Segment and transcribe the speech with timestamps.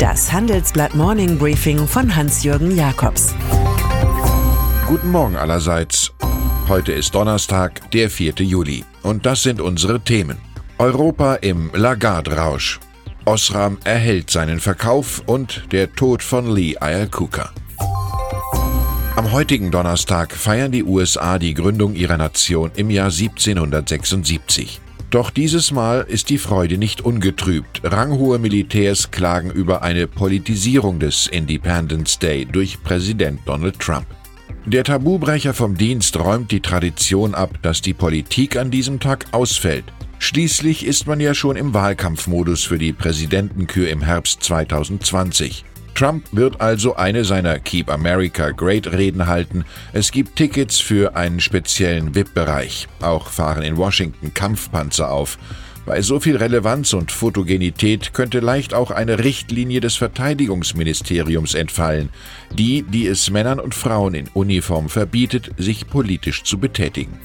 [0.00, 3.34] Das Handelsblatt Morning Briefing von Hans-Jürgen Jakobs.
[4.86, 6.10] Guten Morgen allerseits.
[6.68, 8.36] Heute ist Donnerstag, der 4.
[8.38, 8.82] Juli.
[9.02, 10.38] Und das sind unsere Themen.
[10.78, 12.80] Europa im Lagarde-Rausch.
[13.26, 17.50] Osram erhält seinen Verkauf und der Tod von Lee Iacocca.
[19.16, 24.80] Am heutigen Donnerstag feiern die USA die Gründung ihrer Nation im Jahr 1776.
[25.10, 27.80] Doch dieses Mal ist die Freude nicht ungetrübt.
[27.82, 34.06] Ranghohe Militärs klagen über eine Politisierung des Independence Day durch Präsident Donald Trump.
[34.66, 39.84] Der Tabubrecher vom Dienst räumt die Tradition ab, dass die Politik an diesem Tag ausfällt.
[40.20, 45.64] Schließlich ist man ja schon im Wahlkampfmodus für die Präsidentenkür im Herbst 2020.
[45.94, 49.64] Trump wird also eine seiner Keep America Great Reden halten.
[49.92, 52.88] Es gibt Tickets für einen speziellen VIP-Bereich.
[53.00, 55.38] Auch fahren in Washington Kampfpanzer auf.
[55.86, 62.10] Bei so viel Relevanz und Fotogenität könnte leicht auch eine Richtlinie des Verteidigungsministeriums entfallen,
[62.52, 67.18] die, die es Männern und Frauen in Uniform verbietet, sich politisch zu betätigen.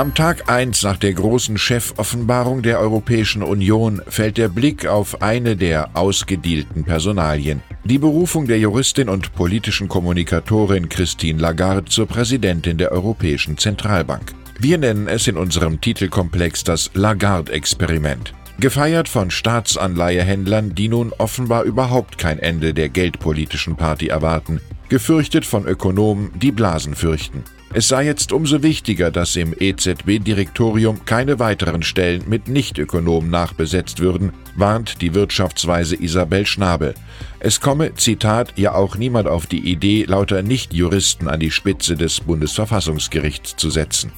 [0.00, 5.58] Am Tag 1 nach der großen Chefoffenbarung der Europäischen Union fällt der Blick auf eine
[5.58, 7.62] der ausgedealten Personalien.
[7.84, 14.32] Die Berufung der Juristin und politischen Kommunikatorin Christine Lagarde zur Präsidentin der Europäischen Zentralbank.
[14.58, 18.32] Wir nennen es in unserem Titelkomplex das Lagarde-Experiment.
[18.58, 25.66] Gefeiert von Staatsanleihehändlern, die nun offenbar überhaupt kein Ende der geldpolitischen Party erwarten, gefürchtet von
[25.66, 27.44] Ökonomen, die Blasen fürchten.
[27.72, 34.32] Es sei jetzt umso wichtiger, dass im EZB-Direktorium keine weiteren Stellen mit Nichtökonomen nachbesetzt würden,
[34.56, 36.94] warnt die Wirtschaftsweise Isabel Schnabel.
[37.38, 42.20] Es komme, Zitat, ja auch niemand auf die Idee, lauter Nichtjuristen an die Spitze des
[42.20, 44.10] Bundesverfassungsgerichts zu setzen.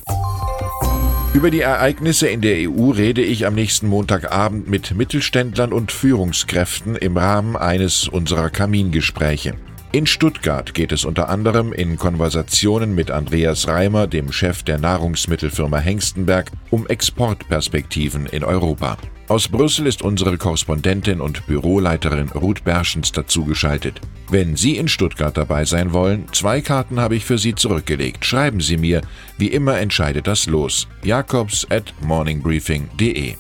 [1.35, 6.97] Über die Ereignisse in der EU rede ich am nächsten Montagabend mit Mittelständlern und Führungskräften
[6.97, 9.55] im Rahmen eines unserer Kamingespräche.
[9.95, 15.77] In Stuttgart geht es unter anderem in Konversationen mit Andreas Reimer, dem Chef der Nahrungsmittelfirma
[15.77, 18.97] Hengstenberg, um Exportperspektiven in Europa.
[19.29, 24.01] Aus Brüssel ist unsere Korrespondentin und Büroleiterin Ruth Berschens dazugeschaltet.
[24.31, 28.25] Wenn Sie in Stuttgart dabei sein wollen, zwei Karten habe ich für Sie zurückgelegt.
[28.25, 29.03] Schreiben Sie mir.
[29.37, 30.89] Wie immer entscheidet das Los.
[31.03, 33.35] Jakobs at morningbriefing.de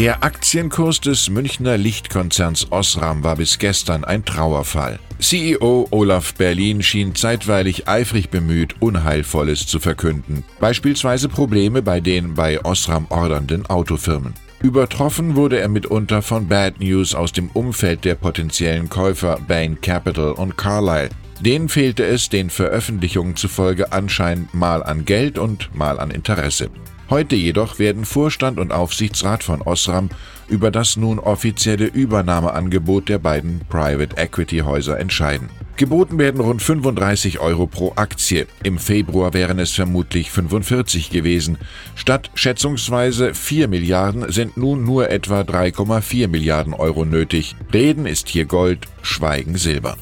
[0.00, 4.98] der Aktienkurs des Münchner Lichtkonzerns Osram war bis gestern ein Trauerfall.
[5.18, 12.64] CEO Olaf Berlin schien zeitweilig eifrig bemüht, Unheilvolles zu verkünden, beispielsweise Probleme bei den bei
[12.64, 14.32] Osram ordernden Autofirmen.
[14.62, 20.32] Übertroffen wurde er mitunter von Bad News aus dem Umfeld der potenziellen Käufer Bain Capital
[20.32, 21.08] und Carlyle.
[21.40, 26.68] Denen fehlte es den Veröffentlichungen zufolge anscheinend mal an Geld und mal an Interesse.
[27.08, 30.10] Heute jedoch werden Vorstand und Aufsichtsrat von Osram
[30.48, 35.48] über das nun offizielle Übernahmeangebot der beiden Private Equity Häuser entscheiden.
[35.80, 38.46] Geboten werden rund 35 Euro pro Aktie.
[38.62, 41.56] Im Februar wären es vermutlich 45 gewesen.
[41.94, 47.56] Statt schätzungsweise 4 Milliarden sind nun nur etwa 3,4 Milliarden Euro nötig.
[47.72, 49.96] Reden ist hier Gold, Schweigen Silber.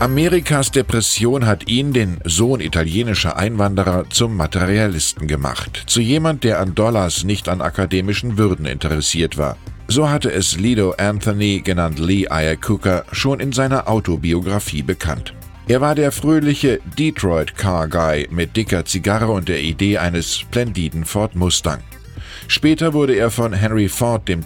[0.00, 6.74] Amerikas Depression hat ihn, den Sohn italienischer Einwanderer, zum Materialisten gemacht, zu jemand, der an
[6.74, 9.56] Dollars, nicht an akademischen Würden interessiert war.
[9.88, 15.32] So hatte es Lido Anthony, genannt Lee Iacocca, schon in seiner Autobiografie bekannt.
[15.68, 21.04] Er war der fröhliche Detroit Car Guy mit dicker Zigarre und der Idee eines splendiden
[21.04, 21.80] Ford Mustang.
[22.48, 24.38] Später wurde er von Henry Ford II.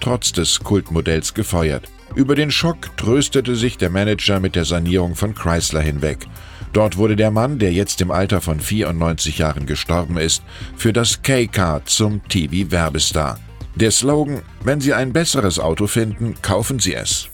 [0.00, 1.84] trotz des Kultmodells gefeuert.
[2.14, 6.26] Über den Schock tröstete sich der Manager mit der Sanierung von Chrysler hinweg.
[6.72, 10.42] Dort wurde der Mann, der jetzt im Alter von 94 Jahren gestorben ist,
[10.76, 13.38] für das K-Car zum TV-Werbestar.
[13.76, 17.28] Der Slogan, wenn Sie ein besseres Auto finden, kaufen Sie es.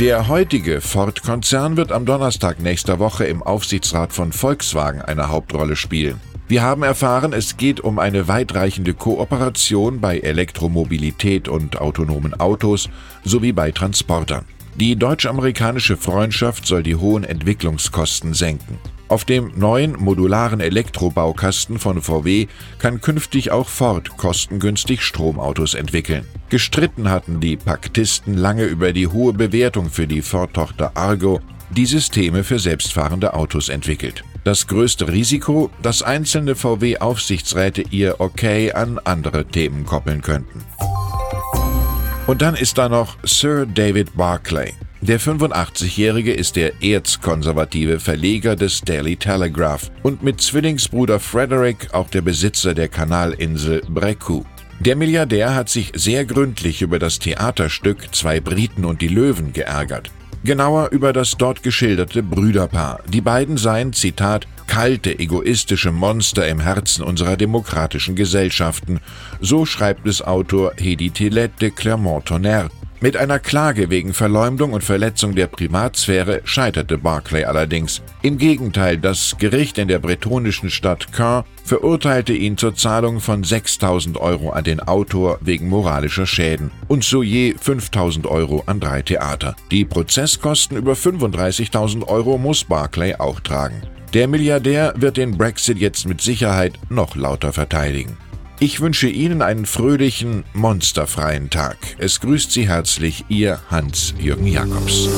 [0.00, 6.20] Der heutige Ford-Konzern wird am Donnerstag nächster Woche im Aufsichtsrat von Volkswagen eine Hauptrolle spielen.
[6.46, 12.90] Wir haben erfahren, es geht um eine weitreichende Kooperation bei Elektromobilität und autonomen Autos
[13.24, 14.44] sowie bei Transportern.
[14.74, 18.78] Die deutsch-amerikanische Freundschaft soll die hohen Entwicklungskosten senken.
[19.08, 22.46] Auf dem neuen modularen Elektrobaukasten von VW
[22.78, 26.24] kann künftig auch Ford kostengünstig Stromautos entwickeln.
[26.48, 31.40] Gestritten hatten die Paktisten lange über die hohe Bewertung für die Ford-Tochter Argo,
[31.70, 34.24] die Systeme für selbstfahrende Autos entwickelt.
[34.44, 40.64] Das größte Risiko, dass einzelne VW-Aufsichtsräte ihr Okay an andere Themen koppeln könnten.
[42.26, 44.72] Und dann ist da noch Sir David Barclay.
[45.06, 52.22] Der 85-Jährige ist der erzkonservative Verleger des Daily Telegraph und mit Zwillingsbruder Frederick auch der
[52.22, 54.46] Besitzer der Kanalinsel Brecou.
[54.80, 60.10] Der Milliardär hat sich sehr gründlich über das Theaterstück Zwei Briten und die Löwen geärgert.
[60.42, 63.00] Genauer über das dort geschilderte Brüderpaar.
[63.06, 69.00] Die beiden seien, Zitat, kalte, egoistische Monster im Herzen unserer demokratischen Gesellschaften,
[69.42, 72.70] so schreibt es Autor Hedi Tillet de Clermont-Tonnerre.
[73.04, 78.00] Mit einer Klage wegen Verleumdung und Verletzung der Privatsphäre scheiterte Barclay allerdings.
[78.22, 84.16] Im Gegenteil, das Gericht in der bretonischen Stadt Caen verurteilte ihn zur Zahlung von 6000
[84.16, 89.54] Euro an den Autor wegen moralischer Schäden und so je 5000 Euro an drei Theater.
[89.70, 93.82] Die Prozesskosten über 35.000 Euro muss Barclay auch tragen.
[94.14, 98.16] Der Milliardär wird den Brexit jetzt mit Sicherheit noch lauter verteidigen.
[98.60, 101.76] Ich wünsche Ihnen einen fröhlichen, monsterfreien Tag.
[101.98, 105.08] Es grüßt Sie herzlich Ihr Hans-Jürgen Jakobs.